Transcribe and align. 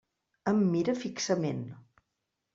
Em 0.51 0.63
mira 0.71 0.95
fixament. 1.03 1.61